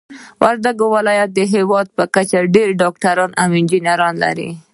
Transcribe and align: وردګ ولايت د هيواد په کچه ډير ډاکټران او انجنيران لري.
وردګ 0.41 0.77
ولايت 0.95 1.29
د 1.33 1.39
هيواد 1.53 1.87
په 1.97 2.03
کچه 2.15 2.39
ډير 2.53 2.69
ډاکټران 2.81 3.31
او 3.41 3.47
انجنيران 3.59 4.15
لري. 4.23 4.49